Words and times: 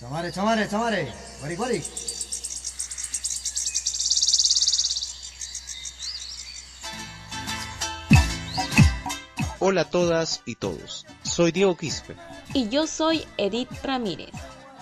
Chamare, 0.00 0.30
chamare, 0.30 0.68
chamare. 0.68 1.12
Guari, 1.40 1.56
guari. 1.56 1.82
Hola 9.58 9.80
a 9.80 9.90
todas 9.90 10.42
y 10.46 10.54
todos. 10.54 11.04
Soy 11.24 11.50
Diego 11.50 11.76
Quispe. 11.76 12.14
Y 12.54 12.68
yo 12.68 12.86
soy 12.86 13.24
Edith 13.38 13.72
Ramírez. 13.82 14.30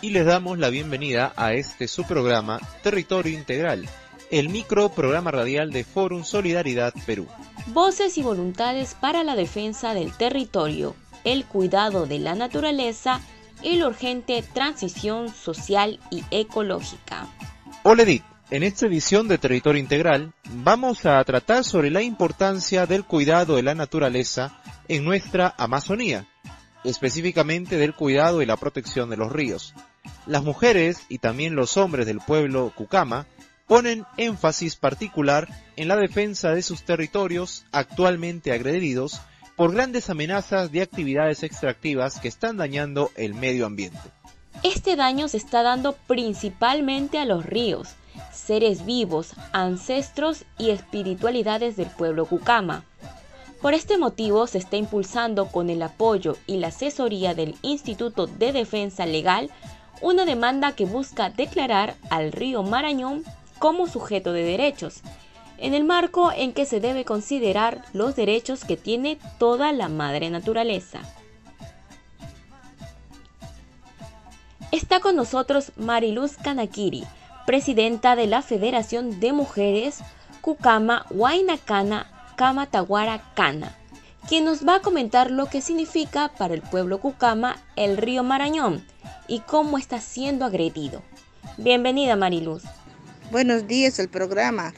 Y 0.02 0.10
les 0.10 0.26
damos 0.26 0.58
la 0.58 0.68
bienvenida 0.68 1.33
a 1.37 1.54
este 1.54 1.88
su 1.88 2.04
programa 2.04 2.60
Territorio 2.83 3.33
Integral, 3.33 3.88
el 4.30 4.51
micro 4.51 4.90
programa 4.90 5.30
radial 5.30 5.72
de 5.72 5.85
Forum 5.85 6.24
Solidaridad 6.24 6.92
Perú. 7.06 7.26
Voces 7.69 8.19
y 8.19 8.22
voluntades 8.22 8.94
para 8.94 9.24
la 9.24 9.35
defensa 9.35 9.94
del 9.94 10.12
territorio, 10.12 10.94
el 11.24 11.46
cuidado 11.46 12.04
de 12.04 12.19
la 12.19 12.35
naturaleza 12.35 13.22
y 13.22 13.35
la 13.63 13.88
urgente 13.88 14.43
transición 14.43 15.33
social 15.33 15.99
y 16.11 16.23
ecológica. 16.30 17.27
Hola 17.83 18.02
Edith, 18.02 18.24
en 18.51 18.62
esta 18.62 18.87
edición 18.87 19.28
de 19.28 19.38
Territorio 19.38 19.80
Integral 19.80 20.33
vamos 20.51 21.05
a 21.06 21.23
tratar 21.24 21.64
sobre 21.64 21.91
la 21.91 22.02
importancia 22.02 22.87
del 22.87 23.05
cuidado 23.05 23.56
de 23.56 23.62
la 23.62 23.74
naturaleza 23.74 24.61
en 24.88 25.05
nuestra 25.05 25.55
Amazonía, 25.59 26.27
específicamente 26.84 27.77
del 27.77 27.95
cuidado 27.95 28.42
y 28.42 28.47
la 28.47 28.56
protección 28.56 29.11
de 29.11 29.16
los 29.16 29.33
ríos. 29.33 29.75
Las 30.27 30.45
mujeres 30.45 31.02
y 31.09 31.19
también 31.19 31.56
los 31.56 31.77
hombres 31.77 32.06
del 32.06 32.20
pueblo 32.20 32.73
Cucama 32.75 33.27
ponen 33.66 34.05
énfasis 34.16 34.77
particular 34.77 35.48
en 35.77 35.88
la 35.88 35.97
defensa 35.97 36.55
de 36.55 36.62
sus 36.62 36.84
territorios 36.84 37.64
actualmente 37.73 38.52
agredidos 38.52 39.20
por 39.56 39.73
grandes 39.73 40.10
amenazas 40.10 40.70
de 40.70 40.83
actividades 40.83 41.42
extractivas 41.42 42.20
que 42.20 42.28
están 42.28 42.59
dañando 42.59 43.10
el 43.16 43.34
medio 43.34 43.66
ambiente. 43.66 43.98
Este 44.62 44.97
daño 44.97 45.28
se 45.28 45.38
está 45.38 45.62
dando 45.62 45.95
principalmente 46.06 47.19
a 47.19 47.24
los 47.24 47.45
ríos, 47.45 47.88
seres 48.33 48.84
vivos, 48.84 49.33
ancestros 49.53 50.45
y 50.58 50.70
espiritualidades 50.70 51.77
del 51.77 51.89
pueblo 51.89 52.27
Cucama. 52.27 52.84
Por 53.61 53.75
este 53.75 53.98
motivo 53.98 54.47
se 54.47 54.58
está 54.58 54.77
impulsando 54.77 55.47
con 55.47 55.70
el 55.70 55.83
apoyo 55.83 56.36
y 56.47 56.58
la 56.58 56.69
asesoría 56.69 57.34
del 57.34 57.56
Instituto 57.62 58.27
de 58.27 58.52
Defensa 58.52 59.06
Legal 59.06 59.50
una 60.02 60.27
demanda 60.27 60.73
que 60.73 60.84
busca 60.84 61.30
declarar 61.30 61.95
al 62.11 62.33
río 62.33 62.62
Marañón 62.62 63.25
como 63.58 63.86
sujeto 63.86 64.33
de 64.33 64.42
derechos, 64.42 65.00
en 65.58 65.74
el 65.74 65.84
marco 65.84 66.32
en 66.32 66.52
que 66.52 66.66
se 66.66 66.80
debe 66.80 67.04
considerar 67.04 67.84
los 67.92 68.16
derechos 68.16 68.64
que 68.64 68.76
tiene 68.76 69.18
toda 69.38 69.72
la 69.72 69.88
madre 69.88 70.30
naturaleza. 70.30 71.00
Está 74.72 75.00
con 75.00 75.16
nosotros 75.16 75.72
Mariluz 75.77 76.36
Kanakiri, 76.36 77.04
presidenta 77.46 78.16
de 78.16 78.27
la 78.27 78.42
Federación 78.42 79.20
de 79.20 79.32
Mujeres 79.32 80.00
Cucama 80.40 81.06
Huaynacana 81.10 82.32
Camataguara 82.36 83.32
Cana, 83.34 83.74
quien 84.28 84.44
nos 84.44 84.66
va 84.66 84.77
a 84.77 84.82
comentar 84.82 85.30
lo 85.30 85.46
que 85.46 85.60
significa 85.60 86.28
para 86.36 86.54
el 86.54 86.62
pueblo 86.62 87.00
Cucama 87.00 87.56
el 87.77 87.96
río 87.96 88.22
Marañón 88.22 88.84
y 89.28 89.40
cómo 89.40 89.78
está 89.78 90.00
siendo 90.00 90.44
agredido. 90.44 91.02
Bienvenida 91.56 92.16
Mariluz. 92.16 92.64
Buenos 93.30 93.66
días 93.66 93.98
al 93.98 94.08
programa. 94.08 94.74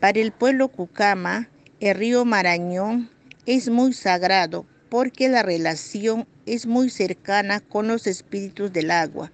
Para 0.00 0.20
el 0.20 0.30
pueblo 0.30 0.68
Cucama, 0.68 1.48
el 1.80 1.96
río 1.96 2.26
Marañón 2.26 3.08
es 3.46 3.70
muy 3.70 3.94
sagrado 3.94 4.66
porque 4.90 5.30
la 5.30 5.42
relación 5.42 6.26
es 6.44 6.66
muy 6.66 6.90
cercana 6.90 7.60
con 7.60 7.88
los 7.88 8.06
espíritus 8.06 8.70
del 8.72 8.90
agua 8.90 9.32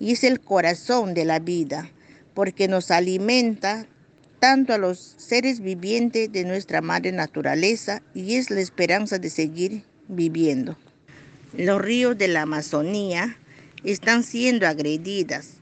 y 0.00 0.10
es 0.10 0.24
el 0.24 0.40
corazón 0.40 1.14
de 1.14 1.24
la 1.24 1.38
vida, 1.38 1.88
porque 2.34 2.66
nos 2.66 2.90
alimenta 2.90 3.86
tanto 4.40 4.74
a 4.74 4.78
los 4.78 5.14
seres 5.16 5.60
vivientes 5.60 6.32
de 6.32 6.44
nuestra 6.44 6.80
madre 6.80 7.12
naturaleza 7.12 8.02
y 8.12 8.34
es 8.34 8.50
la 8.50 8.60
esperanza 8.60 9.18
de 9.18 9.30
seguir 9.30 9.84
viviendo. 10.08 10.76
Los 11.56 11.80
ríos 11.80 12.18
de 12.18 12.26
la 12.26 12.42
Amazonía 12.42 13.38
están 13.84 14.24
siendo 14.24 14.66
agredidas 14.66 15.59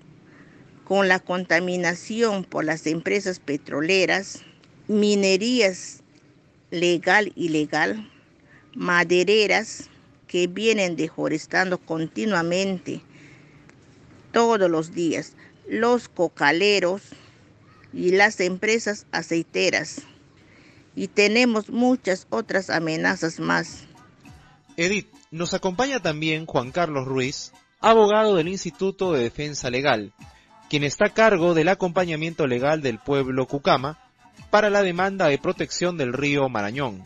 con 0.88 1.06
la 1.06 1.18
contaminación 1.18 2.44
por 2.44 2.64
las 2.64 2.86
empresas 2.86 3.40
petroleras, 3.40 4.40
minerías 4.86 6.02
legal 6.70 7.30
y 7.36 7.48
ilegal, 7.48 8.10
madereras 8.74 9.90
que 10.26 10.46
vienen 10.46 10.96
deforestando 10.96 11.76
continuamente 11.76 13.02
todos 14.32 14.70
los 14.70 14.94
días, 14.94 15.34
los 15.68 16.08
cocaleros 16.08 17.02
y 17.92 18.12
las 18.12 18.40
empresas 18.40 19.06
aceiteras. 19.12 20.00
Y 20.96 21.08
tenemos 21.08 21.68
muchas 21.68 22.26
otras 22.30 22.70
amenazas 22.70 23.40
más. 23.40 23.84
Edith, 24.78 25.12
nos 25.30 25.52
acompaña 25.52 26.00
también 26.00 26.46
Juan 26.46 26.72
Carlos 26.72 27.06
Ruiz, 27.06 27.52
abogado 27.78 28.36
del 28.36 28.48
Instituto 28.48 29.12
de 29.12 29.24
Defensa 29.24 29.68
Legal, 29.68 30.14
quien 30.68 30.84
está 30.84 31.06
a 31.06 31.14
cargo 31.14 31.54
del 31.54 31.68
acompañamiento 31.68 32.46
legal 32.46 32.82
del 32.82 32.98
pueblo 32.98 33.46
Cucama 33.46 33.98
para 34.50 34.70
la 34.70 34.82
demanda 34.82 35.28
de 35.28 35.38
protección 35.38 35.96
del 35.96 36.12
río 36.12 36.48
Marañón. 36.48 37.02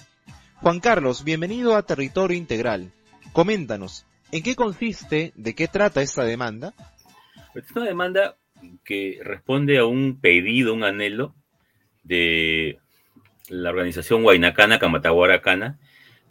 Juan 0.56 0.80
Carlos, 0.80 1.24
bienvenido 1.24 1.76
a 1.76 1.82
Territorio 1.84 2.36
Integral. 2.36 2.92
Coméntanos, 3.32 4.06
¿en 4.32 4.42
qué 4.42 4.56
consiste, 4.56 5.32
de 5.36 5.54
qué 5.54 5.68
trata 5.68 6.02
esta 6.02 6.24
demanda? 6.24 6.74
Es 7.54 7.70
una 7.74 7.86
demanda 7.86 8.36
que 8.84 9.20
responde 9.22 9.78
a 9.78 9.84
un 9.84 10.20
pedido, 10.20 10.74
un 10.74 10.84
anhelo 10.84 11.34
de 12.02 12.78
la 13.48 13.70
organización 13.70 14.24
Huaynacana 14.24 14.78
Camataguaracana, 14.78 15.78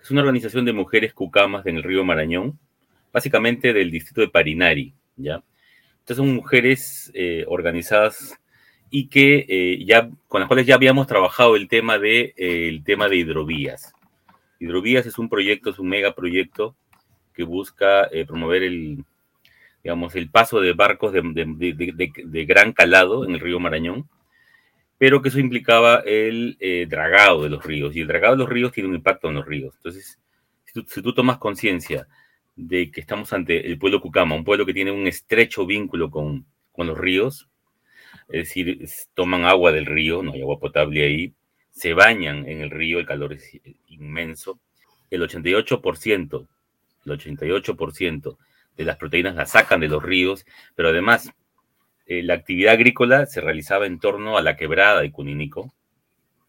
es 0.02 0.12
una 0.12 0.22
organización 0.22 0.66
de 0.66 0.74
mujeres 0.74 1.14
cucamas 1.14 1.66
en 1.66 1.78
el 1.78 1.84
río 1.84 2.04
Marañón, 2.04 2.60
básicamente 3.14 3.74
del 3.74 3.92
distrito 3.92 4.22
de 4.22 4.30
Parinari, 4.30 4.94
¿ya? 5.16 5.44
Son 6.16 6.36
mujeres 6.36 7.12
eh, 7.14 7.46
organizadas 7.48 8.38
y 8.90 9.08
que 9.08 9.46
eh, 9.48 9.86
ya 9.86 10.10
con 10.28 10.42
las 10.42 10.48
cuales 10.48 10.66
ya 10.66 10.76
habíamos 10.76 11.08
trabajado 11.08 11.56
el 11.56 11.68
tema 11.68 11.98
de 11.98 12.34
eh, 12.38 12.68
el 12.68 12.84
tema 12.84 13.08
de 13.08 13.18
hidrovías. 13.18 13.94
Hidrovías 14.60 15.06
es 15.06 15.18
un 15.18 15.30
proyecto, 15.30 15.70
es 15.70 15.80
un 15.80 15.90
megaproyecto 15.90 16.76
que 17.34 17.44
busca 17.44 18.10
promover 18.28 18.64
el 18.64 19.06
digamos 19.84 20.16
el 20.16 20.30
paso 20.30 20.60
de 20.60 20.74
barcos 20.74 21.14
de, 21.14 21.22
de, 21.24 22.46
gran 22.46 22.74
calado 22.74 23.26
en 23.26 23.32
el 23.32 23.40
río 23.40 23.60
Marañón, 23.60 24.08
pero 24.98 25.22
que 25.22 25.30
eso 25.30 25.40
implicaba 25.40 26.04
el 26.06 26.58
dragado 26.90 27.44
de 27.44 27.50
los 27.50 27.64
ríos 27.64 27.96
y 27.96 28.02
el 28.02 28.08
dragado 28.08 28.36
de 28.36 28.40
los 28.40 28.50
ríos 28.50 28.72
tiene 28.72 28.90
un 28.90 28.96
impacto 28.96 29.30
en 29.30 29.36
los 29.36 29.46
ríos. 29.46 29.74
Entonces, 29.78 30.20
si 30.66 30.74
tú, 30.74 30.86
si 30.88 31.02
tú 31.02 31.14
tomas 31.14 31.38
conciencia 31.38 32.08
de 32.62 32.92
que 32.92 33.02
estamos 33.02 33.34
ante 33.34 33.68
el 33.68 33.78
pueblo 33.80 34.02
Cucama, 34.02 34.36
un 34.36 34.44
pueblo 34.44 34.66
que 34.66 34.74
tiene 34.74 34.92
un 34.92 35.08
estrecho 35.08 35.66
vínculo 35.66 36.12
con, 36.12 36.46
los 36.78 36.98
ríos, 36.98 37.48
es 38.28 38.48
decir, 38.48 38.88
toman 39.14 39.46
agua 39.46 39.72
del 39.72 39.86
río, 39.86 40.24
no 40.24 40.34
hay 40.34 40.42
agua 40.42 40.60
potable 40.60 41.04
ahí, 41.04 41.34
se 41.70 41.94
bañan 41.94 42.48
en 42.48 42.62
el 42.62 42.72
río, 42.72 43.00
el 43.00 43.06
calor 43.06 43.34
es 43.34 43.60
inmenso. 43.88 44.60
El 45.10 45.22
88%, 45.22 46.48
el 47.06 47.12
88% 47.12 48.38
de 48.78 48.84
las 48.84 48.98
proteínas 48.98 49.36
las 49.36 49.52
sacan 49.52 49.80
de 49.80 49.88
los 49.88 50.02
ríos, 50.02 50.46
pero 50.76 50.90
además 50.90 51.32
eh, 52.08 52.24
la 52.24 52.34
actividad 52.34 52.74
agrícola 52.74 53.26
se 53.26 53.42
realizaba 53.42 53.86
en 53.86 54.00
torno 54.00 54.38
a 54.38 54.42
la 54.42 54.56
quebrada 54.56 55.02
de 55.02 55.12
Cuninico, 55.12 55.74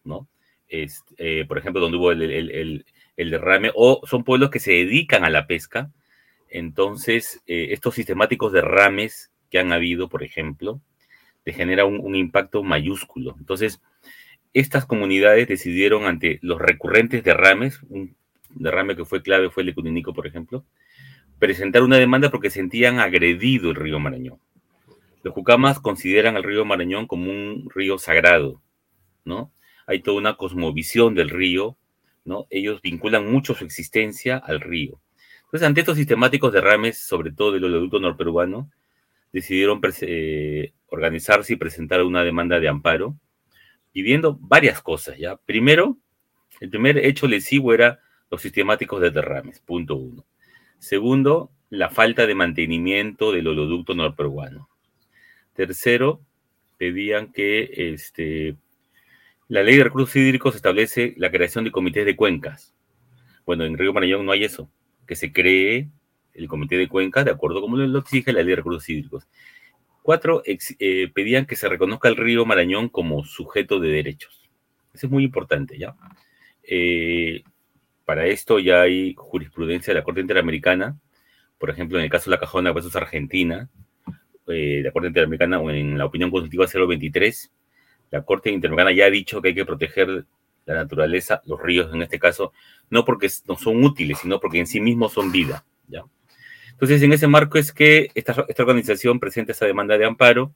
¿no? 0.03 0.27
Eh, 0.67 1.45
por 1.47 1.59
ejemplo, 1.59 1.81
donde 1.81 1.97
hubo 1.97 2.11
el, 2.11 2.85
derrame, 3.15 3.71
o 3.75 4.01
son 4.07 4.23
pueblos 4.23 4.49
que 4.49 4.59
se 4.59 4.71
dedican 4.71 5.23
a 5.23 5.29
la 5.29 5.45
pesca, 5.45 5.91
entonces, 6.53 7.41
eh, 7.47 7.69
estos 7.71 7.95
sistemáticos 7.95 8.53
derrames 8.53 9.31
que 9.49 9.57
han 9.57 9.73
habido, 9.73 10.07
por 10.07 10.23
ejemplo, 10.23 10.79
te 11.43 11.51
genera 11.51 11.83
un, 11.83 12.15
impacto 12.15 12.61
mayúsculo. 12.61 13.35
Entonces, 13.39 13.81
estas 14.53 14.85
comunidades 14.85 15.47
decidieron 15.47 16.05
ante 16.05 16.37
los 16.43 16.61
recurrentes 16.61 17.23
derrames, 17.23 17.81
un 17.89 18.15
derrame 18.51 18.95
que 18.95 19.03
fue 19.03 19.23
clave 19.23 19.49
fue 19.49 19.63
el 19.63 19.67
de 19.67 19.73
Cuninico, 19.73 20.13
por 20.13 20.27
ejemplo, 20.27 20.63
presentar 21.39 21.81
una 21.81 21.97
demanda 21.97 22.29
porque 22.29 22.51
sentían 22.51 22.99
agredido 22.99 23.71
el 23.71 23.75
río 23.75 23.99
Marañón. 23.99 24.37
Los 25.23 25.33
cucamas 25.33 25.79
consideran 25.79 26.35
al 26.35 26.43
río 26.43 26.65
Marañón 26.65 27.07
como 27.07 27.31
un 27.31 27.67
río 27.73 27.97
sagrado, 27.97 28.61
¿no? 29.25 29.51
Hay 29.87 30.03
toda 30.03 30.19
una 30.19 30.37
cosmovisión 30.37 31.15
del 31.15 31.31
río, 31.31 31.77
¿no? 32.25 32.45
Ellos 32.51 32.79
vinculan 32.83 33.29
mucho 33.29 33.55
su 33.55 33.65
existencia 33.65 34.37
al 34.37 34.61
río. 34.61 34.99
Entonces, 35.53 35.67
ante 35.67 35.81
estos 35.81 35.97
sistemáticos 35.97 36.51
derrames, 36.51 36.97
sobre 36.97 37.31
todo 37.31 37.51
del 37.51 37.65
oleoducto 37.65 37.99
norperuano, 37.99 38.71
decidieron 39.31 39.79
eh, 40.01 40.73
organizarse 40.87 41.53
y 41.53 41.57
presentar 41.57 42.01
una 42.01 42.23
demanda 42.23 42.59
de 42.59 42.67
amparo, 42.67 43.15
pidiendo 43.91 44.35
varias 44.41 44.81
cosas, 44.81 45.15
¿ya? 45.19 45.37
Primero, 45.37 45.99
el 46.59 46.71
primer 46.71 46.97
hecho 46.97 47.27
lesivo 47.27 47.71
era 47.71 47.99
los 48.31 48.41
sistemáticos 48.41 48.99
de 48.99 49.11
derrames, 49.11 49.59
punto 49.59 49.95
uno. 49.95 50.25
Segundo, 50.79 51.51
la 51.69 51.91
falta 51.91 52.25
de 52.25 52.33
mantenimiento 52.33 53.31
del 53.31 53.47
oleoducto 53.47 53.93
norperuano. 53.93 54.69
Tercero, 55.53 56.19
pedían 56.79 57.31
que 57.31 57.91
este, 57.93 58.55
la 59.49 59.61
ley 59.61 59.77
de 59.77 59.83
recursos 59.83 60.15
hídricos 60.15 60.55
establece 60.55 61.13
la 61.17 61.29
creación 61.29 61.63
de 61.63 61.71
comités 61.71 62.07
de 62.07 62.15
cuencas. 62.15 62.73
Bueno, 63.45 63.65
en 63.65 63.77
Río 63.77 63.93
Marañón 63.93 64.25
no 64.25 64.31
hay 64.31 64.45
eso, 64.45 64.67
que 65.07 65.15
se 65.15 65.31
cree 65.31 65.89
el 66.33 66.47
comité 66.47 66.77
de 66.77 66.87
cuencas 66.87 67.25
de 67.25 67.31
acuerdo 67.31 67.61
como 67.61 67.77
lo 67.77 67.99
exige 67.99 68.33
la 68.33 68.39
ley 68.39 68.49
de 68.49 68.55
recursos 68.57 68.89
hídricos. 68.89 69.27
Cuatro, 70.01 70.41
eh, 70.45 71.11
pedían 71.13 71.45
que 71.45 71.55
se 71.55 71.69
reconozca 71.69 72.09
el 72.09 72.17
río 72.17 72.45
Marañón 72.45 72.89
como 72.89 73.23
sujeto 73.23 73.79
de 73.79 73.89
derechos. 73.89 74.49
Eso 74.93 75.07
es 75.07 75.11
muy 75.11 75.23
importante, 75.23 75.77
¿ya? 75.77 75.95
Eh, 76.63 77.43
para 78.05 78.25
esto 78.27 78.59
ya 78.59 78.81
hay 78.81 79.15
jurisprudencia 79.17 79.93
de 79.93 79.99
la 79.99 80.03
Corte 80.03 80.21
Interamericana, 80.21 80.99
por 81.57 81.69
ejemplo, 81.69 81.97
en 81.97 82.03
el 82.03 82.09
caso 82.09 82.29
de 82.29 82.35
la 82.35 82.39
Cajona 82.39 82.73
versus 82.73 82.95
Argentina, 82.95 83.69
eh, 84.47 84.81
la 84.83 84.91
Corte 84.91 85.07
Interamericana, 85.07 85.59
o 85.59 85.71
en 85.71 85.97
la 85.97 86.05
opinión 86.05 86.29
constitutiva 86.29 86.67
023, 86.67 87.51
la 88.11 88.23
Corte 88.23 88.51
Interamericana 88.51 88.91
ya 88.91 89.05
ha 89.05 89.09
dicho 89.09 89.41
que 89.41 89.49
hay 89.49 89.55
que 89.55 89.65
proteger 89.65 90.25
la 90.65 90.75
naturaleza, 90.75 91.41
los 91.45 91.61
ríos 91.61 91.93
en 91.93 92.01
este 92.01 92.19
caso, 92.19 92.53
no 92.89 93.05
porque 93.05 93.29
no 93.47 93.55
son 93.55 93.83
útiles, 93.83 94.19
sino 94.19 94.39
porque 94.39 94.59
en 94.59 94.67
sí 94.67 94.79
mismos 94.79 95.13
son 95.13 95.31
vida, 95.31 95.65
¿ya? 95.87 96.03
Entonces, 96.71 97.01
en 97.03 97.13
ese 97.13 97.27
marco 97.27 97.57
es 97.57 97.71
que 97.71 98.09
esta, 98.15 98.45
organización 98.59 99.19
presenta 99.19 99.51
esa 99.51 99.65
demanda 99.65 99.97
de 99.97 100.05
amparo. 100.05 100.53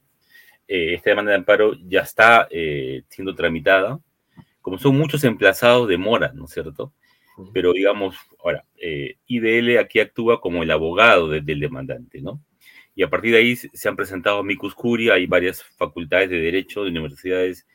Eh, 0.68 0.96
esta 0.96 1.12
demanda 1.12 1.32
de 1.32 1.38
amparo 1.38 1.74
ya 1.88 2.02
está 2.02 2.48
eh, 2.50 3.04
siendo 3.08 3.36
tramitada. 3.36 4.00
Como 4.62 4.78
son 4.78 4.98
muchos 4.98 5.24
emplazados, 5.24 5.88
demora, 5.88 6.32
¿no 6.34 6.46
es 6.46 6.52
cierto? 6.52 6.92
Pero 7.54 7.72
digamos, 7.72 8.18
ahora, 8.44 8.66
eh, 8.76 9.18
IDL 9.28 9.78
aquí 9.78 10.00
actúa 10.00 10.42
como 10.42 10.64
el 10.64 10.72
abogado 10.72 11.30
del 11.30 11.60
demandante, 11.60 12.20
¿no? 12.20 12.42
Y 12.96 13.04
a 13.04 13.10
partir 13.10 13.32
de 13.32 13.38
ahí 13.38 13.56
se 13.56 13.88
han 13.88 13.96
presentado 13.96 14.44
micus 14.44 14.74
curi, 14.74 15.12
hay 15.12 15.28
varias 15.28 15.64
facultades 15.64 16.32
de 16.32 16.40
derecho 16.40 16.84
de 16.84 16.90
universidades 16.90 17.68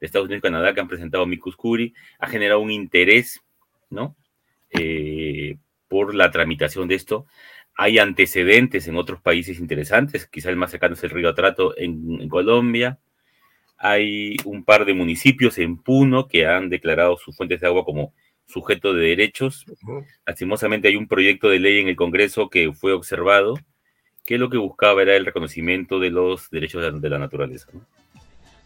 de 0.00 0.06
Estados 0.06 0.26
Unidos 0.26 0.40
y 0.40 0.42
Canadá 0.42 0.74
que 0.74 0.80
han 0.80 0.88
presentado 0.88 1.26
micus 1.26 1.56
curi, 1.56 1.94
ha 2.18 2.26
generado 2.26 2.60
un 2.60 2.70
interés, 2.70 3.42
¿no? 3.90 4.16
por 5.90 6.14
la 6.14 6.30
tramitación 6.30 6.88
de 6.88 6.94
esto. 6.94 7.26
Hay 7.74 7.98
antecedentes 7.98 8.86
en 8.88 8.96
otros 8.96 9.20
países 9.20 9.58
interesantes, 9.58 10.26
quizá 10.26 10.48
el 10.48 10.56
más 10.56 10.70
cercano 10.70 10.94
es 10.94 11.02
el 11.02 11.10
río 11.10 11.28
Atrato 11.28 11.76
en, 11.76 12.28
Colombia. 12.28 12.98
Hay 13.76 14.36
un 14.44 14.64
par 14.64 14.84
de 14.84 14.94
municipios 14.94 15.58
en 15.58 15.78
Puno 15.78 16.28
que 16.28 16.46
han 16.46 16.68
declarado 16.68 17.16
sus 17.16 17.36
fuentes 17.36 17.60
de 17.60 17.66
agua 17.66 17.84
como 17.84 18.14
sujeto 18.46 18.94
de 18.94 19.08
derechos. 19.08 19.64
Lastimosamente 20.26 20.88
hay 20.88 20.96
un 20.96 21.08
proyecto 21.08 21.48
de 21.48 21.58
ley 21.58 21.80
en 21.80 21.88
el 21.88 21.96
Congreso 21.96 22.50
que 22.50 22.72
fue 22.72 22.92
observado, 22.92 23.54
que 24.24 24.38
lo 24.38 24.50
que 24.50 24.58
buscaba 24.58 25.02
era 25.02 25.16
el 25.16 25.24
reconocimiento 25.24 25.98
de 25.98 26.10
los 26.10 26.50
derechos 26.50 27.00
de 27.00 27.08
la 27.08 27.18
naturaleza. 27.18 27.68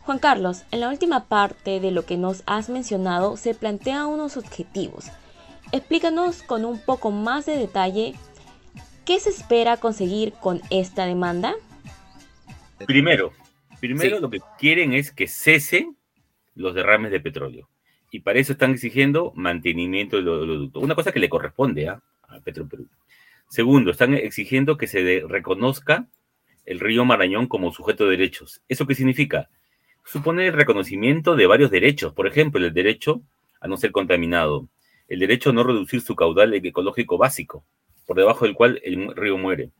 Juan 0.05 0.19
Carlos, 0.19 0.65
en 0.71 0.81
la 0.81 0.89
última 0.91 1.27
parte 1.29 1.81
de 1.81 1.91
lo 1.91 2.05
que 2.05 2.17
nos 2.17 2.43
has 2.47 2.69
mencionado 2.69 3.37
se 3.37 3.55
plantean 3.55 4.07
unos 4.07 4.37
objetivos. 4.37 5.07
Explícanos 5.73 6.43
con 6.43 6.65
un 6.65 6.79
poco 6.79 7.11
más 7.11 7.47
de 7.47 7.57
detalle 7.57 8.15
¿Qué 9.05 9.21
se 9.21 9.29
espera 9.29 9.77
conseguir 9.77 10.33
con 10.33 10.63
esta 10.71 11.05
demanda? 11.05 11.55
Primero, 12.87 13.33
primero 13.79 14.19
lo 14.19 14.31
que 14.31 14.41
quieren 14.59 14.95
es 14.95 15.13
que 15.13 15.27
cesen 15.27 15.95
los 16.55 16.75
derrames 16.75 17.11
de 17.11 17.21
petróleo. 17.21 17.69
Y 18.11 18.21
para 18.21 18.39
eso 18.39 18.53
están 18.53 18.71
exigiendo 18.71 19.33
mantenimiento 19.35 20.17
del 20.17 20.29
oleoducto. 20.29 20.81
Una 20.81 20.95
cosa 20.95 21.13
que 21.13 21.19
le 21.19 21.29
corresponde 21.29 21.89
¿ah? 21.89 22.01
a 22.23 22.41
Petroperú. 22.41 22.89
Segundo, 23.51 23.91
están 23.91 24.15
exigiendo 24.15 24.79
que 24.79 24.87
se 24.87 25.23
reconozca 25.29 26.09
el 26.65 26.81
río 26.81 27.05
Marañón 27.05 27.47
como 27.47 27.75
sujeto 27.75 28.05
de 28.05 28.13
derechos. 28.13 28.63
¿Eso 28.69 28.87
qué 28.87 28.95
significa? 28.95 29.51
Supone 30.05 30.47
el 30.49 30.53
reconocimiento 30.53 31.35
de 31.37 31.47
varios 31.47 31.71
derechos. 31.71 32.13
Por 32.13 32.27
ejemplo, 32.27 32.65
el 32.65 32.73
derecho 32.73 33.23
a 33.61 33.69
no 33.69 33.77
ser 33.77 33.93
contaminado, 33.93 34.69
el 35.09 35.21
derecho 35.21 35.51
a 35.51 35.53
no 35.53 35.65
reducir 35.65 36.01
su 36.01 36.15
caudal 36.15 36.53
ecológico 36.55 37.17
básico, 37.17 37.65
por 38.07 38.17
debajo 38.17 38.45
del 38.45 38.55
cual 38.55 38.81
el 38.85 39.15
río 39.17 39.39
muere. 39.39 39.71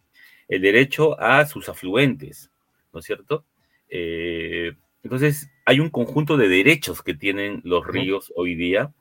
El 0.49 0.63
derecho 0.63 1.21
a 1.21 1.45
sus 1.47 1.69
afluentes, 1.69 2.51
¿no 2.93 3.01
es 3.01 3.07
cierto? 3.07 3.45
Eh, 3.89 4.73
entonces, 5.03 5.51
hay 5.67 5.81
un 5.81 5.91
conjunto 5.91 6.37
de 6.39 6.49
derechos 6.49 7.03
que 7.03 7.15
tienen 7.15 7.61
los 7.63 7.87
ríos 7.87 8.33
hoy 8.37 8.55
día. 8.55 8.93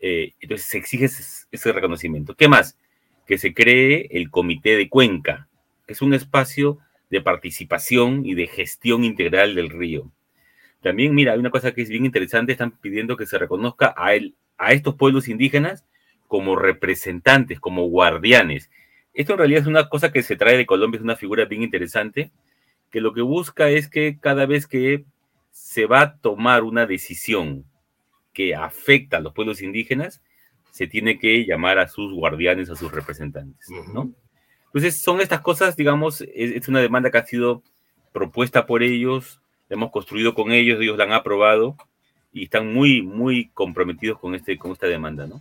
Eh, 0.00 0.32
entonces, 0.40 0.66
se 0.66 0.78
exige 0.78 1.04
ese, 1.04 1.72
reconocimiento. 1.72 2.34
¿Qué 2.34 2.48
más? 2.48 2.78
Que 3.26 3.36
se 3.36 3.52
cree 3.52 4.08
el 4.12 4.30
Comité 4.30 4.76
de 4.76 4.88
Cuenca, 4.88 5.48
que 5.86 5.92
es 5.92 6.00
un 6.00 6.14
espacio 6.14 6.78
de 7.10 7.20
participación 7.20 8.24
y 8.24 8.34
de 8.34 8.46
gestión 8.46 9.04
integral 9.04 9.54
del 9.54 9.68
río. 9.68 10.10
También, 10.82 11.14
mira, 11.14 11.32
hay 11.32 11.38
una 11.38 11.50
cosa 11.50 11.72
que 11.72 11.82
es 11.82 11.88
bien 11.88 12.04
interesante, 12.04 12.52
están 12.52 12.72
pidiendo 12.72 13.16
que 13.16 13.26
se 13.26 13.38
reconozca 13.38 13.94
a, 13.96 14.10
a 14.58 14.72
estos 14.72 14.94
pueblos 14.96 15.28
indígenas 15.28 15.84
como 16.26 16.56
representantes, 16.56 17.60
como 17.60 17.86
guardianes. 17.88 18.70
Esto 19.14 19.32
en 19.32 19.38
realidad 19.38 19.60
es 19.62 19.66
una 19.66 19.88
cosa 19.88 20.12
que 20.12 20.22
se 20.22 20.36
trae 20.36 20.56
de 20.56 20.66
Colombia, 20.66 20.98
es 20.98 21.04
una 21.04 21.16
figura 21.16 21.44
bien 21.44 21.62
interesante, 21.62 22.32
que 22.90 23.00
lo 23.00 23.12
que 23.12 23.22
busca 23.22 23.68
es 23.68 23.88
que 23.88 24.18
cada 24.18 24.46
vez 24.46 24.66
que 24.66 25.04
se 25.50 25.86
va 25.86 26.00
a 26.00 26.16
tomar 26.16 26.64
una 26.64 26.86
decisión 26.86 27.64
que 28.32 28.54
afecta 28.54 29.18
a 29.18 29.20
los 29.20 29.34
pueblos 29.34 29.62
indígenas, 29.62 30.22
se 30.70 30.86
tiene 30.86 31.18
que 31.18 31.44
llamar 31.44 31.78
a 31.78 31.88
sus 31.88 32.12
guardianes, 32.14 32.70
a 32.70 32.76
sus 32.76 32.90
representantes, 32.90 33.68
¿no? 33.92 34.10
Entonces, 34.66 35.02
son 35.02 35.20
estas 35.20 35.42
cosas, 35.42 35.76
digamos, 35.76 36.24
es, 36.34 36.66
una 36.66 36.80
demanda 36.80 37.10
que 37.10 37.18
ha 37.18 37.26
sido 37.26 37.62
propuesta 38.10 38.64
por 38.64 38.82
ellos, 38.82 39.41
hemos 39.72 39.90
construido 39.90 40.34
con 40.34 40.52
ellos, 40.52 40.78
ellos 40.80 40.98
la 40.98 41.04
han 41.04 41.12
aprobado 41.12 41.76
y 42.32 42.44
están 42.44 42.72
muy, 42.72 43.02
muy 43.02 43.50
comprometidos 43.54 44.18
con, 44.18 44.34
este, 44.34 44.58
con 44.58 44.72
esta 44.72 44.86
demanda, 44.86 45.26
¿no? 45.26 45.38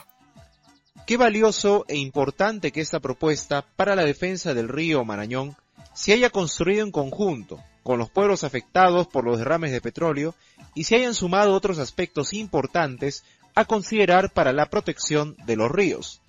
Qué 1.06 1.18
valioso 1.18 1.86
e 1.88 1.98
importante 1.98 2.72
que 2.72 2.82
esta 2.82 3.00
propuesta 3.00 3.66
para 3.76 3.96
la 3.96 4.04
defensa 4.04 4.54
del 4.54 4.70
río 4.70 5.04
Marañón 5.04 5.56
se 5.94 6.14
haya 6.14 6.30
construido 6.30 6.84
en 6.84 6.92
conjunto 6.92 7.60
con 7.84 7.98
los 7.98 8.10
pueblos 8.10 8.44
afectados 8.44 9.08
por 9.08 9.26
los 9.26 9.40
derrames 9.40 9.72
de 9.72 9.82
petróleo 9.82 10.36
y 10.76 10.84
se 10.84 10.96
hayan 10.96 11.14
sumado 11.14 11.54
otros 11.54 11.80
aspectos 11.80 12.34
importantes 12.34 13.24
a 13.56 13.66
considerar 13.66 14.32
para 14.32 14.54
la 14.54 14.68
protección 14.68 15.36
de 15.46 15.56
los 15.56 15.72
ríos. 15.72 16.22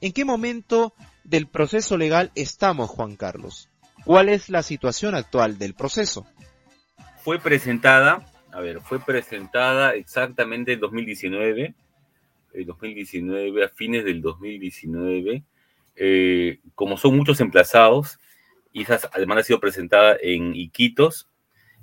¿En 0.00 0.12
qué 0.12 0.24
momento 0.24 0.94
del 1.24 1.46
proceso 1.46 1.96
legal 1.96 2.30
estamos, 2.34 2.88
Juan 2.88 3.16
Carlos? 3.16 3.68
¿Cuál 4.04 4.28
es 4.28 4.48
la 4.48 4.62
situación 4.62 5.14
actual 5.14 5.58
del 5.58 5.74
proceso? 5.74 6.26
Fue 7.22 7.38
presentada, 7.38 8.26
a 8.52 8.60
ver, 8.60 8.80
fue 8.80 8.98
presentada 8.98 9.94
exactamente 9.94 10.72
en 10.72 10.80
2019 10.80 11.74
el 12.54 12.66
2019, 12.66 13.64
a 13.64 13.68
fines 13.68 14.04
del 14.04 14.20
2019, 14.20 15.42
eh, 15.96 16.58
como 16.74 16.96
son 16.96 17.16
muchos 17.16 17.40
emplazados, 17.40 18.18
y 18.72 18.82
esa 18.82 19.00
demanda 19.18 19.40
ha 19.40 19.44
sido 19.44 19.60
presentada 19.60 20.16
en 20.20 20.54
Iquitos, 20.54 21.28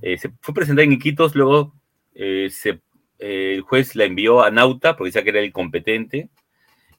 eh, 0.02 0.18
se 0.18 0.32
fue 0.42 0.54
presentada 0.54 0.86
en 0.86 0.94
Iquitos, 0.94 1.36
luego 1.36 1.74
eh, 2.16 2.50
el 3.20 3.62
juez 3.62 3.96
la 3.96 4.06
envió 4.06 4.42
a 4.42 4.52
Nauta, 4.52 4.96
porque 4.96 5.10
decía 5.10 5.24
que 5.24 5.30
era 5.30 5.40
el 5.40 5.52
competente. 5.52 6.30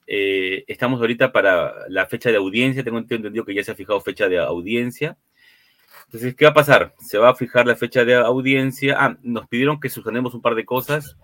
estamos 0.07 0.99
ahorita 0.99 1.31
para 1.31 1.87
la 1.89 2.05
fecha 2.07 2.29
de 2.31 2.37
audiencia, 2.37 2.83
tengo 2.83 2.97
entendido 2.99 3.45
que 3.45 3.55
ya 3.55 3.63
se 3.63 3.71
ha 3.71 3.75
fijado 3.75 4.01
fecha 4.01 4.27
de 4.27 4.39
audiencia. 4.39 5.17
Entonces, 6.11 6.35
¿qué 6.35 6.43
va 6.43 6.51
a 6.51 6.55
pasar? 6.55 6.93
Se 6.99 7.17
va 7.17 7.29
a 7.29 7.35
fijar 7.35 7.65
la 7.65 7.77
fecha 7.77 8.03
de 8.03 8.15
audiencia. 8.15 8.97
Ah, 8.99 9.17
nos 9.23 9.47
pidieron 9.47 9.79
que 9.79 9.87
sustanemos 9.87 10.33
un 10.33 10.41
par 10.41 10.55
de 10.55 10.65
cosas. 10.65 11.15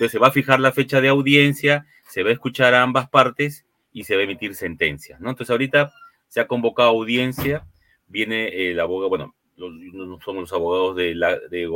Entonces 0.00 0.12
se 0.12 0.18
va 0.18 0.28
a 0.28 0.32
fijar 0.32 0.60
la 0.60 0.72
fecha 0.72 1.02
de 1.02 1.08
audiencia, 1.08 1.84
se 2.08 2.22
va 2.22 2.30
a 2.30 2.32
escuchar 2.32 2.72
a 2.72 2.80
ambas 2.80 3.10
partes 3.10 3.66
y 3.92 4.04
se 4.04 4.14
va 4.14 4.22
a 4.22 4.24
emitir 4.24 4.54
sentencia, 4.54 5.18
¿no? 5.20 5.28
Entonces 5.28 5.50
ahorita 5.50 5.92
se 6.26 6.40
ha 6.40 6.46
convocado 6.46 6.88
audiencia, 6.88 7.66
viene 8.08 8.70
el 8.70 8.80
abogado, 8.80 9.10
bueno, 9.10 9.34
no 9.58 10.18
somos 10.24 10.40
los 10.40 10.52
abogados 10.54 10.96
de, 10.96 11.14
la, 11.14 11.38
de 11.38 11.68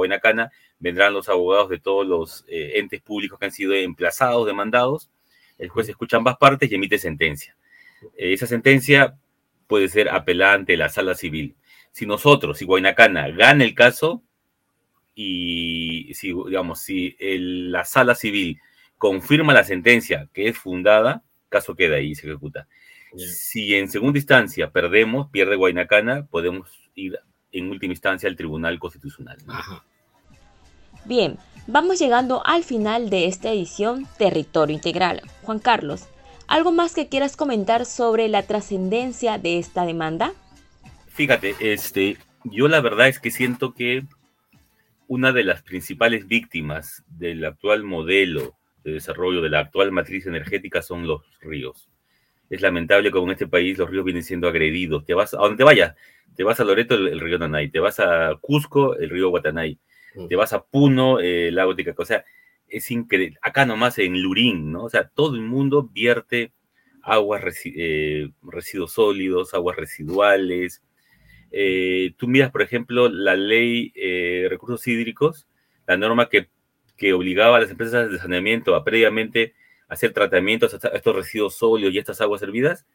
vendrán 0.79 1.13
los 1.13 1.29
abogados 1.29 1.69
de 1.69 1.79
todos 1.79 2.07
los 2.07 2.47
eh, 2.49 2.79
entes 2.79 3.03
públicos 3.03 3.39
que 3.39 3.45
han 3.45 3.53
sido 3.53 3.75
emplazados, 3.75 4.47
demandados, 4.47 5.11
el 5.59 5.69
juez 5.69 5.91
escucha 5.91 6.17
ambas 6.17 6.39
partes 6.39 6.73
y 6.73 6.77
emite 6.77 6.97
sentencia. 6.97 7.55
Esa 8.17 8.47
sentencia 8.47 9.19
puede 9.67 9.91
ser 9.91 10.09
apelante 10.09 10.79
la 10.79 10.89
sala 10.89 11.15
civil. 11.15 11.57
Si 11.95 12.07
nosotros, 12.07 12.59
si 12.59 12.65
Guaynacana 12.65 13.29
gana 13.29 13.63
el 13.63 13.73
caso, 13.73 14.25
y 15.15 16.13
si, 16.15 16.33
digamos, 16.33 16.81
si 16.81 17.17
la 17.21 17.85
sala 17.85 18.17
civil 18.17 18.59
confirma 18.99 19.53
la 19.55 19.63
sentencia 19.63 20.29
que 20.33 20.49
es 20.49 20.59
fundada, 20.59 21.23
caso 21.49 21.77
queda 21.77 21.95
ahí 21.95 22.11
y 22.11 22.15
se 22.17 22.27
ejecuta. 22.27 22.67
Si 23.17 23.77
en 23.77 23.89
segunda 23.89 24.19
instancia 24.19 24.71
perdemos, 24.71 25.31
pierde 25.31 25.55
Guainacana, 25.55 26.27
podemos 26.27 26.69
ir 26.97 27.17
en 27.53 27.71
última 27.71 27.93
instancia 27.93 28.29
al 28.29 28.35
Tribunal 28.35 28.81
Constitucional. 28.81 29.39
Bien, 31.05 31.39
vamos 31.69 32.01
llegando 32.01 32.45
al 32.45 32.65
final 32.65 33.09
de 33.09 33.27
esta 33.27 33.53
edición 33.53 34.09
Territorio 34.19 34.75
Integral. 34.75 35.23
Juan 35.43 35.61
Carlos, 35.61 36.09
¿algo 36.49 36.73
más 36.73 36.93
que 36.93 37.09
quieras 37.09 37.37
comentar 37.37 37.87
sobre 37.87 38.27
la 38.27 38.43
trascendencia 38.43 39.39
de 39.39 39.61
esta 39.61 39.87
demanda? 39.87 40.33
Fíjate, 41.15 41.55
este, 41.61 42.17
yo 42.43 42.67
la 42.67 42.81
verdad 42.81 43.07
es 43.07 43.21
que 43.21 43.31
siento 43.31 43.73
que 43.73 44.03
una 45.07 45.33
de 45.33 45.45
las 45.45 45.63
principales 45.63 46.27
víctimas 46.27 47.05
del 47.07 47.45
actual 47.45 47.85
modelo 47.85 48.57
de 48.83 48.95
desarrollo 48.95 49.41
de 49.41 49.49
la 49.49 49.61
actual 49.61 49.93
matriz 49.93 50.27
energética 50.27 50.83
son 50.83 51.07
los 51.07 51.23
ríos. 51.41 51.89
Es 52.51 52.63
lamentable 52.63 53.13
como 53.13 53.27
en 53.27 53.33
este 53.33 53.47
país 53.47 53.79
los 53.79 53.89
ríos 53.89 54.05
vienen 54.05 54.25
siendo 54.25 54.49
agredidos. 54.49 55.05
Te 55.05 55.15
vas 55.15 55.35
a 55.35 55.37
donde 55.37 55.57
te 55.57 55.63
vayas, 55.63 55.95
te 56.35 56.43
vas 56.43 56.59
a 56.59 56.65
Loreto, 56.65 56.97
el, 56.97 57.21
río 57.21 57.39
Nanay, 57.39 57.71
te 57.71 57.79
vas 57.79 58.01
a 58.01 58.35
Cusco, 58.41 58.97
el 58.97 59.09
río 59.09 59.29
Guatanay, 59.29 59.79
mm. 60.17 60.27
te 60.27 60.35
vas 60.35 60.53
a 60.53 60.65
Puno, 60.65 61.21
el 61.21 61.55
lago 61.55 61.77
Titicaca. 61.77 62.03
O 62.03 62.07
sea, 62.07 62.25
es 62.67 62.91
increíble. 62.91 63.39
Acá 63.41 63.65
nomás 63.65 64.01
en 64.01 64.21
Lurín, 64.21 64.73
¿no? 64.73 64.83
O 64.83 64.91
sea, 64.91 65.07
todo 65.07 65.37
el 65.37 65.43
mundo 65.43 65.89
vierte 65.93 66.53
aguas, 67.03 67.43
eh, 67.67 68.31
residuos 68.43 68.95
sólidos, 68.95 69.55
aguas 69.55 69.77
residuales. 69.77 70.83
Eh, 71.57 72.15
tú 72.17 72.27
miras, 72.27 72.51
por 72.51 72.63
ejemplo, 72.63 73.09
la 73.09 73.37
ley 73.37 73.91
de 73.91 74.47
eh, 74.47 74.49
recursos 74.49 74.87
hídricos, 74.89 75.47
la 75.87 75.97
norma 75.97 76.29
que 76.29 76.49
que 76.97 77.13
obligaba 77.13 77.57
a 77.57 77.61
las 77.61 77.71
empresas 77.71 78.11
de 78.11 78.19
saneamiento 78.19 78.75
a 78.75 78.85
previamente 78.85 79.55
hacer 79.89 80.13
tratamientos 80.13 80.75
a 80.75 80.89
estos 80.89 81.17
residuos 81.17 81.57
sólidos 81.57 81.93
y 81.93 81.99
estas 81.99 82.21
aguas 82.21 82.41
servidas, 82.41 82.87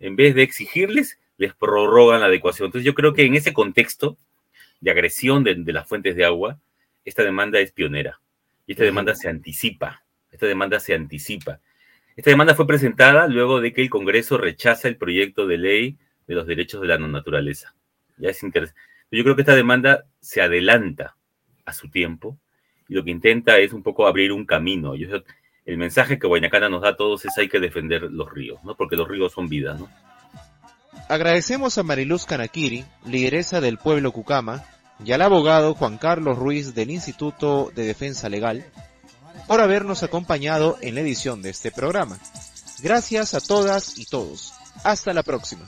en 0.00 0.16
vez 0.16 0.34
de 0.34 0.42
exigirles, 0.42 1.18
les 1.36 1.54
prorrogan 1.54 2.20
la 2.20 2.26
adecuación. 2.26 2.66
Entonces 2.66 2.84
yo 2.84 2.94
creo 2.94 3.12
que 3.12 3.24
en 3.24 3.34
ese 3.34 3.52
contexto 3.52 4.18
de 4.80 4.90
agresión 4.90 5.44
de, 5.44 5.72
las 5.72 5.86
fuentes 5.86 6.16
de 6.16 6.24
agua, 6.24 6.58
esta 7.04 7.22
demanda 7.22 7.60
es 7.60 7.72
pionera 7.72 8.20
y 8.66 8.72
esta 8.72 8.84
demanda 8.84 9.14
se 9.14 9.28
anticipa, 9.28 10.04
esta 10.30 10.46
demanda 10.46 10.80
se 10.80 10.94
anticipa. 10.94 11.60
Esta 12.16 12.30
demanda 12.30 12.54
fue 12.54 12.66
presentada 12.66 13.26
luego 13.26 13.60
de 13.60 13.72
que 13.72 13.82
el 13.82 13.90
Congreso 13.90 14.38
rechaza 14.38 14.88
el 14.88 14.96
proyecto 14.96 15.46
de 15.46 15.58
ley 15.58 15.98
de 16.26 16.34
los 16.34 16.46
derechos 16.46 16.80
de 16.80 16.88
la 16.88 16.98
naturaleza. 16.98 17.74
Ya 18.16 18.30
es 18.30 18.42
interesante. 18.42 18.80
Yo 19.10 19.22
creo 19.22 19.36
que 19.36 19.42
esta 19.42 19.54
demanda 19.54 20.04
se 20.20 20.40
adelanta 20.40 21.16
a 21.64 21.72
su 21.72 21.88
tiempo 21.88 22.38
y 22.88 22.94
lo 22.94 23.04
que 23.04 23.10
intenta 23.10 23.58
es 23.58 23.72
un 23.72 23.82
poco 23.82 24.06
abrir 24.06 24.32
un 24.32 24.44
camino. 24.44 24.94
El 24.94 25.78
mensaje 25.78 26.18
que 26.18 26.26
Guaynacana 26.26 26.68
nos 26.68 26.82
da 26.82 26.90
a 26.90 26.96
todos 26.96 27.24
es 27.24 27.36
hay 27.38 27.48
que 27.48 27.60
defender 27.60 28.02
los 28.02 28.30
ríos, 28.30 28.62
¿no? 28.64 28.76
Porque 28.76 28.96
los 28.96 29.08
ríos 29.08 29.32
son 29.32 29.48
vida, 29.48 29.74
¿no? 29.74 29.88
Agradecemos 31.08 31.76
a 31.78 31.82
Mariluz 31.82 32.24
Canakiri, 32.24 32.84
lideresa 33.06 33.60
del 33.60 33.78
pueblo 33.78 34.12
Cucama, 34.12 34.64
y 35.04 35.12
al 35.12 35.22
abogado 35.22 35.74
Juan 35.74 35.98
Carlos 35.98 36.38
Ruiz 36.38 36.74
del 36.74 36.90
Instituto 36.90 37.70
de 37.74 37.84
Defensa 37.84 38.28
Legal, 38.28 38.64
por 39.46 39.60
habernos 39.60 40.02
acompañado 40.02 40.78
en 40.80 40.94
la 40.94 41.02
edición 41.02 41.42
de 41.42 41.50
este 41.50 41.70
programa. 41.70 42.18
Gracias 42.82 43.34
a 43.34 43.40
todas 43.40 43.98
y 43.98 44.06
todos. 44.06 44.54
Hasta 44.82 45.12
la 45.12 45.22
próxima. 45.22 45.66